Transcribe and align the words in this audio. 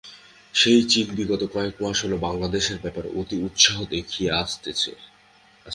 সেই 0.53 0.81
চীন 0.83 1.07
বিগত 1.15 1.41
কয়েক 1.53 1.75
মাস 1.81 1.97
হলো 2.05 2.17
বাংলাদেশের 2.17 2.77
ব্যাপারে 2.81 3.09
অতি 3.15 3.37
উৎসাহ 3.47 3.77
দেখিয়ে 3.91 4.29
আসছে। 4.33 4.71